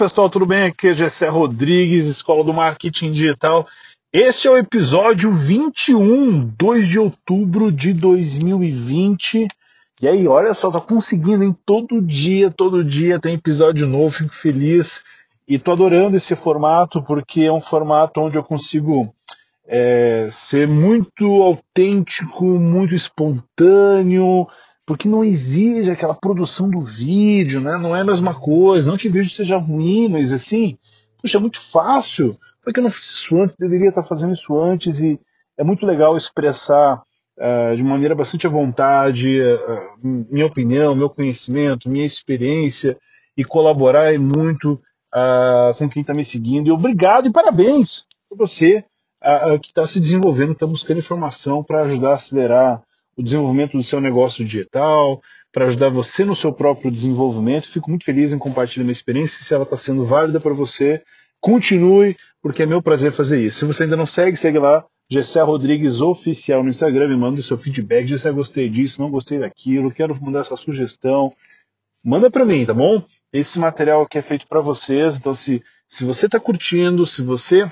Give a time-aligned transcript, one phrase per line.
[0.00, 0.62] pessoal, tudo bem?
[0.62, 3.68] Aqui é Gessé Rodrigues, Escola do Marketing Digital.
[4.10, 9.46] Este é o episódio 21, 2 de outubro de 2020.
[10.00, 11.54] E aí, olha só, tá conseguindo, hein?
[11.66, 15.02] Todo dia, todo dia tem episódio novo, fico feliz.
[15.46, 19.14] E tô adorando esse formato, porque é um formato onde eu consigo
[19.66, 24.48] é, ser muito autêntico, muito espontâneo,
[24.90, 27.78] porque não exige aquela produção do vídeo, né?
[27.78, 28.90] Não é a mesma coisa.
[28.90, 30.76] Não que o vídeo seja ruim, mas assim,
[31.22, 32.36] puxa, é muito fácil.
[32.60, 33.54] Por que eu não fiz isso antes?
[33.56, 35.16] Deveria estar fazendo isso antes e
[35.56, 37.04] é muito legal expressar
[37.38, 42.98] uh, de maneira bastante à vontade uh, minha opinião, meu conhecimento, minha experiência
[43.36, 46.66] e colaborar muito uh, com quem está me seguindo.
[46.66, 48.84] E obrigado e parabéns para você
[49.60, 52.82] que está se desenvolvendo, está buscando informação para ajudar a acelerar
[53.20, 55.20] o desenvolvimento do seu negócio digital,
[55.52, 57.68] para ajudar você no seu próprio desenvolvimento.
[57.68, 59.44] Fico muito feliz em compartilhar minha experiência.
[59.44, 61.02] Se ela está sendo válida para você,
[61.40, 63.58] continue, porque é meu prazer fazer isso.
[63.58, 64.84] Se você ainda não segue, segue lá.
[65.10, 68.06] Gessé Rodrigues Oficial no Instagram, me manda o seu feedback.
[68.06, 71.30] Gessé, gostei disso, não gostei daquilo, quero mandar essa sugestão.
[72.02, 73.02] Manda para mim, tá bom?
[73.32, 77.70] Esse material aqui é feito para vocês, então se, se você está curtindo, se você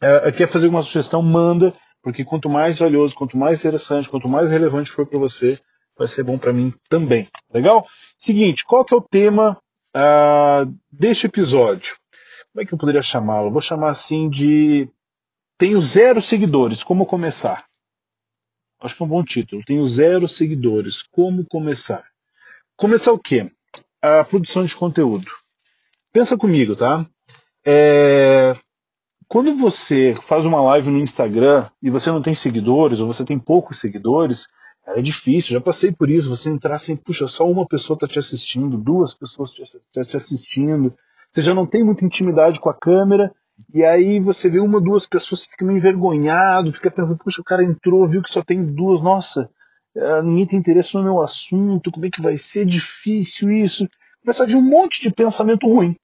[0.00, 1.72] é, quer fazer uma sugestão, manda
[2.02, 5.58] porque quanto mais valioso, quanto mais interessante, quanto mais relevante for para você,
[5.96, 7.28] vai ser bom para mim também.
[7.52, 7.86] Legal?
[8.16, 9.58] Seguinte, qual que é o tema
[9.96, 11.96] uh, deste episódio?
[12.52, 13.50] Como é que eu poderia chamá-lo?
[13.50, 14.88] Vou chamar assim de
[15.56, 17.64] Tenho zero seguidores, como começar?
[18.80, 19.62] Acho que é um bom título.
[19.64, 22.04] Tenho zero seguidores, como começar?
[22.76, 23.50] Começar o quê?
[24.02, 25.30] A produção de conteúdo.
[26.12, 27.06] Pensa comigo, tá?
[27.64, 28.56] É,
[29.32, 33.38] quando você faz uma live no Instagram e você não tem seguidores, ou você tem
[33.38, 34.46] poucos seguidores,
[34.86, 38.18] é difícil, já passei por isso, você entrar assim, puxa, só uma pessoa está te
[38.18, 40.92] assistindo, duas pessoas estão te, te assistindo,
[41.30, 43.34] você já não tem muita intimidade com a câmera,
[43.72, 47.64] e aí você vê uma, duas pessoas, fica meio envergonhado, fica pensando, puxa, o cara
[47.64, 49.48] entrou, viu que só tem duas, nossa,
[49.96, 53.88] é, ninguém tem interesse no meu assunto, como é que vai ser difícil isso?
[54.20, 55.96] Começa a vir um monte de pensamento ruim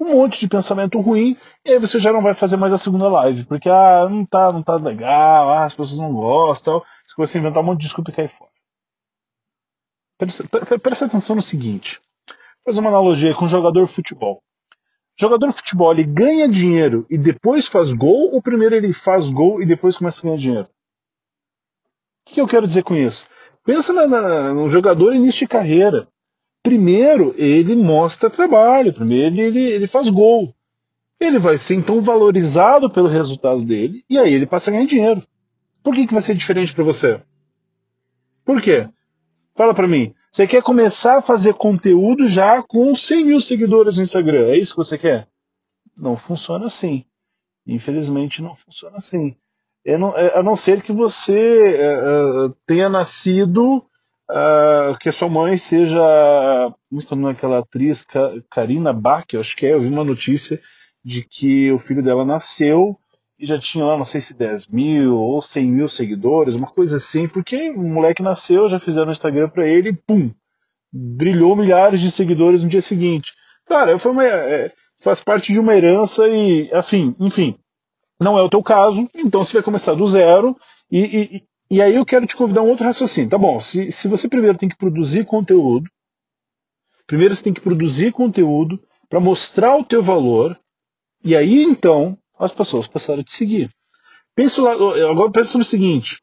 [0.00, 3.06] um monte de pensamento ruim, e aí você já não vai fazer mais a segunda
[3.08, 7.36] live, porque ah, não tá, não tá legal, ah, as pessoas não gostam, você começa
[7.36, 8.50] a inventar um monte de desculpa e cai fora.
[10.18, 12.00] Presta, presta atenção no seguinte.
[12.64, 14.42] Fazer uma analogia com jogador de futebol.
[15.18, 19.62] Jogador de futebol ele ganha dinheiro e depois faz gol, ou primeiro ele faz gol
[19.62, 20.68] e depois começa a ganhar dinheiro?
[22.26, 23.26] O que eu quero dizer com isso?
[23.64, 26.08] Pensa na, na, no jogador início de carreira
[26.62, 30.54] primeiro ele mostra trabalho, primeiro ele, ele faz gol.
[31.18, 35.22] Ele vai ser então valorizado pelo resultado dele e aí ele passa a ganhar dinheiro.
[35.82, 37.20] Por que, que vai ser diferente para você?
[38.44, 38.88] Por quê?
[39.54, 40.14] Fala para mim.
[40.30, 44.48] Você quer começar a fazer conteúdo já com 100 mil seguidores no Instagram?
[44.48, 45.28] É isso que você quer?
[45.96, 47.04] Não funciona assim.
[47.66, 49.36] Infelizmente não funciona assim.
[50.34, 51.38] A não ser que você
[51.76, 53.84] é, é, tenha nascido
[54.30, 56.00] uh, que a sua mãe seja.
[57.08, 58.04] Como é que é aquela atriz?
[58.50, 59.72] Karina Bach, eu acho que é.
[59.72, 60.60] Eu vi uma notícia
[61.04, 62.98] de que o filho dela nasceu
[63.38, 66.98] e já tinha lá, não sei se 10 mil ou 100 mil seguidores, uma coisa
[66.98, 70.30] assim, porque o moleque nasceu, já fizeram no Instagram para ele e pum!
[70.92, 73.32] Brilhou milhares de seguidores no dia seguinte.
[73.66, 77.56] Cara, foi uma, é, faz parte de uma herança e, enfim, enfim,
[78.20, 80.54] não é o teu caso, então você vai começar do zero
[80.90, 83.30] e, e, e aí eu quero te convidar um outro raciocínio.
[83.30, 85.88] Tá bom, se, se você primeiro tem que produzir conteúdo,
[87.06, 90.58] primeiro você tem que produzir conteúdo para mostrar o teu valor,
[91.24, 93.68] e aí então as pessoas passaram a te seguir.
[94.34, 96.20] Penso lá, agora pensa no seguinte: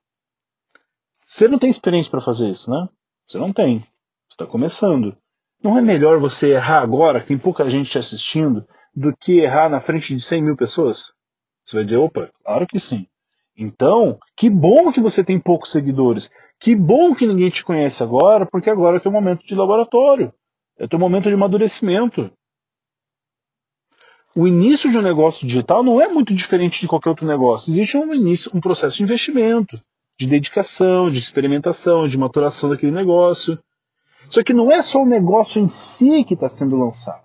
[1.25, 2.87] você não tem experiência para fazer isso, né?
[3.27, 3.79] Você não tem.
[3.79, 5.15] Você está começando.
[5.61, 8.65] Não é melhor você errar agora, que tem pouca gente te assistindo,
[8.95, 11.11] do que errar na frente de 100 mil pessoas?
[11.63, 13.07] Você vai dizer, opa, claro que sim.
[13.57, 16.29] Então, que bom que você tem poucos seguidores.
[16.59, 20.31] Que bom que ninguém te conhece agora, porque agora é teu momento de laboratório.
[20.77, 22.31] É teu momento de amadurecimento.
[24.35, 27.71] O início de um negócio digital não é muito diferente de qualquer outro negócio.
[27.71, 29.81] Existe um início, um processo de investimento,
[30.19, 33.57] de dedicação, de experimentação, de maturação daquele negócio.
[34.29, 37.23] Só que não é só o negócio em si que está sendo lançado.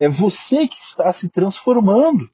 [0.00, 2.30] É você que está se transformando.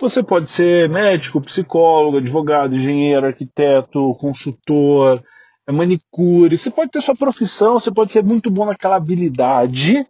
[0.00, 5.22] Você pode ser médico, psicólogo, advogado, engenheiro, arquiteto, consultor,
[5.66, 6.56] é manicure.
[6.56, 10.06] Você pode ter sua profissão, você pode ser muito bom naquela habilidade,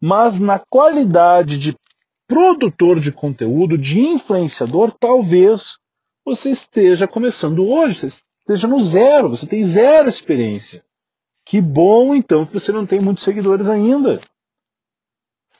[0.00, 1.76] mas na qualidade de
[2.28, 5.78] produtor de conteúdo, de influenciador, talvez
[6.24, 10.82] você esteja começando hoje, você esteja no zero, você tem zero experiência.
[11.44, 14.20] Que bom então que você não tem muitos seguidores ainda.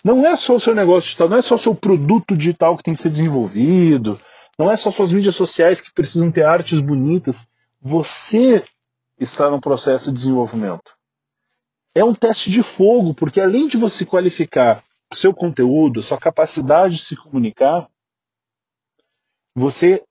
[0.04, 2.82] Não é só o seu negócio digital, não é só o seu produto digital que
[2.82, 4.20] tem que ser desenvolvido,
[4.58, 7.48] não é só suas mídias sociais que precisam ter artes bonitas.
[7.80, 8.62] Você
[9.18, 10.94] está no processo de desenvolvimento.
[11.94, 16.96] É um teste de fogo, porque além de você qualificar o seu conteúdo, sua capacidade
[16.96, 17.88] de se comunicar,
[19.54, 20.04] você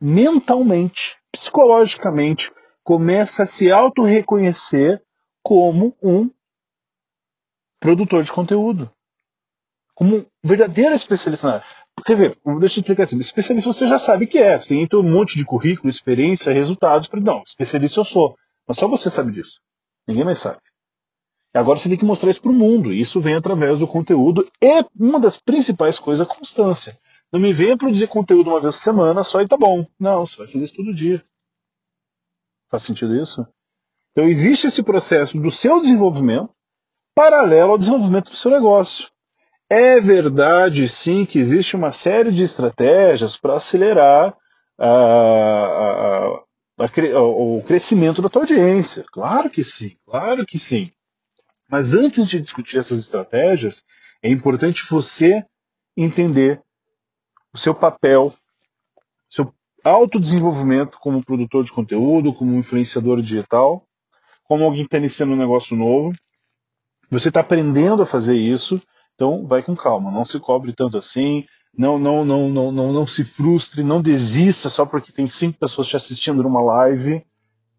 [0.00, 2.52] mentalmente, psicologicamente,
[2.82, 5.02] começa a se auto-reconhecer
[5.42, 6.30] como um
[7.78, 8.90] produtor de conteúdo.
[10.00, 11.66] Como um verdadeiro especialista na área.
[12.06, 14.56] Quer dizer, deixa eu explicar assim, especialista você já sabe que é.
[14.56, 17.06] Tem um monte de currículo, experiência, resultados.
[17.22, 18.34] Não, especialista eu sou.
[18.66, 19.60] Mas só você sabe disso.
[20.08, 20.56] Ninguém mais sabe.
[21.54, 22.94] E agora você tem que mostrar isso para o mundo.
[22.94, 24.50] E isso vem através do conteúdo.
[24.62, 26.98] E uma das principais coisas é a constância.
[27.30, 29.86] Não me venha produzir conteúdo uma vez por semana só e tá bom.
[29.98, 31.22] Não, você vai fazer isso todo dia.
[32.70, 33.46] Faz sentido isso?
[34.12, 36.50] Então existe esse processo do seu desenvolvimento
[37.14, 39.10] paralelo ao desenvolvimento do seu negócio.
[39.72, 44.36] É verdade, sim, que existe uma série de estratégias para acelerar
[44.76, 46.42] a, a,
[46.76, 49.04] a, o crescimento da tua audiência.
[49.12, 50.90] Claro que sim, claro que sim.
[51.70, 53.84] Mas antes de discutir essas estratégias,
[54.20, 55.46] é importante você
[55.96, 56.60] entender
[57.54, 58.34] o seu papel,
[59.28, 63.86] seu autodesenvolvimento como produtor de conteúdo, como influenciador digital,
[64.42, 66.10] como alguém que está iniciando um negócio novo.
[67.08, 68.82] Você está aprendendo a fazer isso,
[69.20, 71.44] então vai com calma, não se cobre tanto assim,
[71.76, 75.88] não, não, não, não, não, não se frustre, não desista só porque tem cinco pessoas
[75.88, 77.22] te assistindo numa live.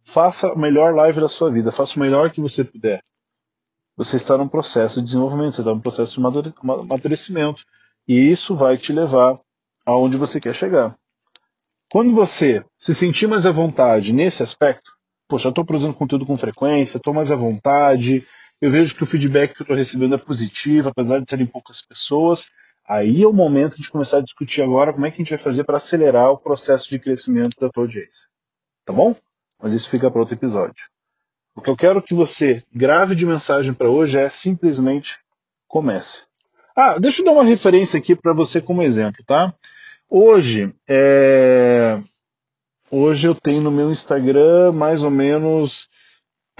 [0.04, 3.04] Faça a melhor live da sua vida, faça o melhor que você puder.
[3.98, 7.64] Você está num processo de desenvolvimento, você está num processo de amadurecimento.
[8.08, 9.36] E isso vai te levar
[9.84, 10.96] aonde você quer chegar.
[11.92, 14.92] Quando você se sentir mais à vontade nesse aspecto,
[15.28, 18.26] poxa, eu estou produzindo conteúdo com frequência, estou mais à vontade,
[18.62, 21.82] eu vejo que o feedback que eu estou recebendo é positivo, apesar de serem poucas
[21.82, 22.48] pessoas,
[22.88, 25.40] aí é o momento de começar a discutir agora como é que a gente vai
[25.40, 28.28] fazer para acelerar o processo de crescimento da tua audiência.
[28.86, 29.16] Tá bom?
[29.60, 30.86] Mas isso fica para outro episódio.
[31.56, 35.18] O que eu quero que você grave de mensagem para hoje é simplesmente
[35.68, 36.24] comece.
[36.76, 39.54] Ah, deixa eu dar uma referência aqui para você como exemplo, tá?
[40.10, 42.00] Hoje, é...
[42.90, 45.88] hoje eu tenho no meu Instagram mais ou menos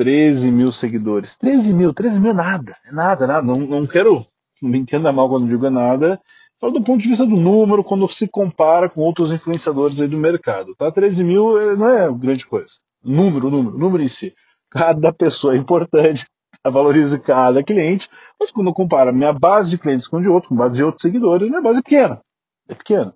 [0.02, 1.36] 13 mil seguidores.
[1.36, 3.46] 13 mil, 13 mil é nada, é nada, nada.
[3.46, 4.26] Não, não quero,
[4.60, 6.20] não me entenda mal quando digo é nada.
[6.60, 10.18] Falo do ponto de vista do número, quando se compara com outros influenciadores aí do
[10.18, 10.92] mercado, tá?
[10.92, 12.72] 13 mil é, não é grande coisa.
[13.04, 14.34] Número, número, número em si.
[14.72, 16.26] Cada pessoa é importante,
[16.66, 18.10] valorizo cada cliente,
[18.40, 21.04] mas quando eu comparo minha base de clientes com de outro, com base de outros
[21.04, 22.20] seguidores, minha base é pequena.
[22.68, 23.14] É pequena.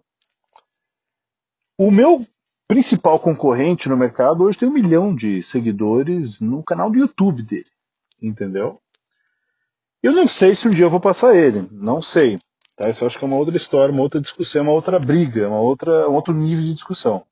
[1.80, 2.24] O meu
[2.68, 7.70] principal concorrente no mercado hoje tem um milhão de seguidores no canal do YouTube dele.
[8.22, 8.80] Entendeu?
[10.02, 11.68] Eu não sei se um dia eu vou passar ele.
[11.72, 12.38] Não sei.
[12.76, 12.90] Tá?
[12.90, 15.60] Isso eu acho que é uma outra história, uma outra discussão, uma outra briga, uma
[15.60, 17.26] outra, um outro nível de discussão.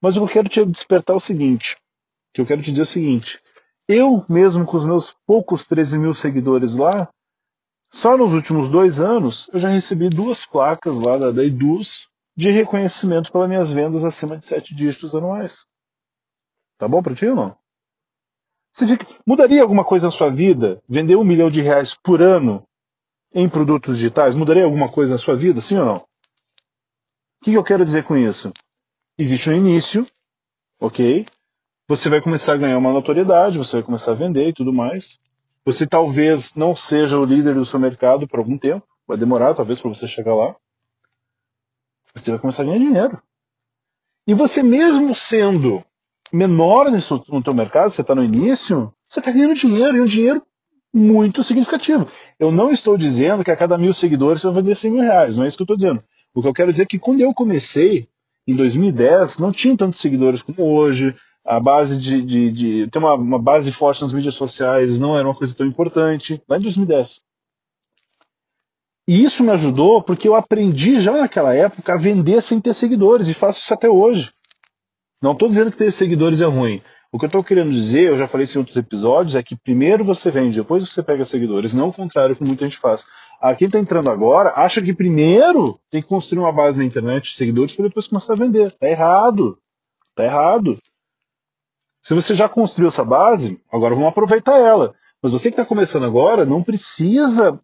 [0.00, 1.76] Mas eu quero te despertar é o seguinte.
[2.32, 3.40] Que eu quero te dizer é o seguinte.
[3.86, 7.08] Eu mesmo com os meus poucos 13 mil seguidores lá,
[7.92, 12.50] só nos últimos dois anos eu já recebi duas placas lá da, da Eduz de
[12.50, 15.64] reconhecimento pelas minhas vendas acima de sete dígitos anuais.
[16.78, 17.56] Tá bom para ti ou não?
[18.76, 19.06] Fica...
[19.24, 22.66] Mudaria alguma coisa na sua vida vender um milhão de reais por ano
[23.32, 24.34] em produtos digitais?
[24.34, 25.96] Mudaria alguma coisa na sua vida, sim ou não?
[25.96, 28.52] O que eu quero dizer com isso?
[29.18, 30.06] Existe um início,
[30.80, 31.26] ok?
[31.86, 35.20] Você vai começar a ganhar uma notoriedade, você vai começar a vender e tudo mais.
[35.64, 39.80] Você talvez não seja o líder do seu mercado por algum tempo, vai demorar talvez
[39.80, 40.56] para você chegar lá.
[42.14, 43.22] Você vai começar a ganhar dinheiro.
[44.26, 45.84] E você mesmo sendo
[46.32, 50.06] menor nisso, no teu mercado, você está no início, você está ganhando dinheiro, e um
[50.06, 50.42] dinheiro
[50.92, 52.08] muito significativo.
[52.38, 55.36] Eu não estou dizendo que a cada mil seguidores você vai vender 100 mil reais,
[55.36, 56.02] não é isso que eu estou dizendo.
[56.34, 58.08] O que eu quero dizer é que quando eu comecei,
[58.46, 63.14] em 2010, não tinha tantos seguidores como hoje, a base de, de, de ter uma,
[63.14, 67.20] uma, base forte nas mídias sociais não era uma coisa tão importante, lá em 2010.
[69.06, 73.28] E isso me ajudou porque eu aprendi já naquela época a vender sem ter seguidores
[73.28, 74.32] e faço isso até hoje.
[75.22, 76.82] Não estou dizendo que ter seguidores é ruim.
[77.12, 79.54] O que eu estou querendo dizer, eu já falei isso em outros episódios, é que
[79.54, 83.06] primeiro você vende, depois você pega seguidores, não o contrário que muita gente faz.
[83.40, 87.30] Ah, quem está entrando agora acha que primeiro tem que construir uma base na internet
[87.30, 88.72] de seguidores para depois começar a vender.
[88.72, 89.58] Tá errado.
[90.14, 90.78] Tá errado.
[92.02, 94.94] Se você já construiu essa base, agora vamos aproveitar ela.
[95.22, 97.60] Mas você que está começando agora, não precisa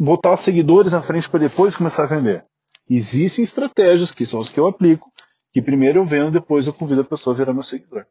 [0.00, 2.42] botar seguidores na frente para depois começar a vender.
[2.88, 5.12] Existem estratégias, que são as que eu aplico,
[5.52, 8.06] que primeiro eu vendo, depois eu convido a pessoa a virar meu seguidor.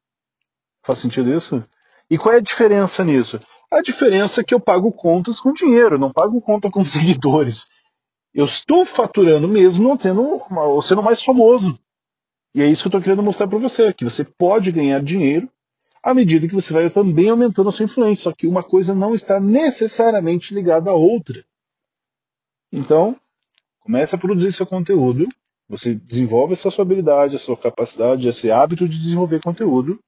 [0.86, 1.64] Faz sentido isso?
[2.08, 3.40] E qual é a diferença nisso?
[3.72, 7.66] A diferença é que eu pago contas com dinheiro, não pago conta com seguidores.
[8.34, 10.42] Eu estou faturando mesmo tendo,
[10.84, 11.78] sendo mais famoso.
[12.54, 15.50] E é isso que eu estou querendo mostrar para você, que você pode ganhar dinheiro
[16.04, 18.24] à medida que você vai também aumentando a sua influência.
[18.24, 21.44] Só que uma coisa não está necessariamente ligada à outra.
[22.72, 23.16] Então,
[23.80, 25.28] comece a produzir seu conteúdo,
[25.68, 30.00] você desenvolve essa sua habilidade, a sua capacidade, esse hábito de desenvolver conteúdo.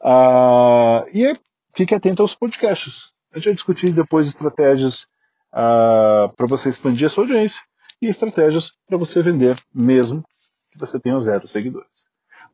[0.00, 1.36] Uh, e
[1.74, 3.12] fique atento aos podcasts.
[3.32, 5.06] A gente vai discutir depois estratégias
[5.52, 7.62] uh, para você expandir a sua audiência
[8.00, 10.24] e estratégias para você vender mesmo
[10.72, 11.88] que você tenha zero seguidores.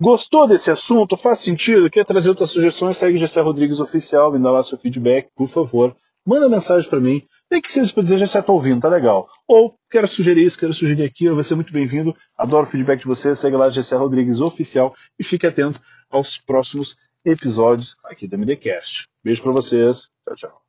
[0.01, 1.17] Gostou desse assunto?
[1.17, 1.91] Faz sentido?
[1.91, 2.97] Quer trazer outras sugestões?
[2.97, 5.97] Segue Gessé Rodrigues Oficial, me dá lá seu feedback, por favor.
[6.25, 7.27] Manda mensagem para mim.
[7.51, 9.29] Nem que seja para dizer, já está ouvindo, tá legal.
[9.47, 12.15] Ou, quero sugerir isso, quero sugerir aquilo, vai ser muito bem-vindo.
[12.37, 13.35] Adoro o feedback de você.
[13.35, 19.07] Segue lá Gessé Rodrigues Oficial e fique atento aos próximos episódios aqui do MDCast.
[19.25, 20.09] Beijo para vocês.
[20.25, 20.68] Tchau, tchau.